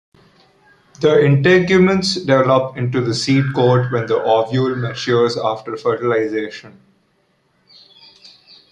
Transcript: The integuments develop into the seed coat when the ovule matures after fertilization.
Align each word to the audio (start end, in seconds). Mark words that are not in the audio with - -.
The 1.01 1.09
integuments 1.23 2.15
develop 2.15 2.75
into 2.75 3.01
the 3.01 3.13
seed 3.13 3.53
coat 3.53 3.91
when 3.91 4.07
the 4.07 4.15
ovule 4.19 4.75
matures 4.75 5.37
after 5.37 5.77
fertilization. 5.77 6.79